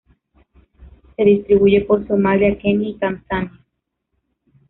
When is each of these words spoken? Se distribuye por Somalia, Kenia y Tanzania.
Se 1.15 1.23
distribuye 1.23 1.81
por 1.81 2.07
Somalia, 2.07 2.57
Kenia 2.57 2.89
y 2.89 2.95
Tanzania. 2.95 3.61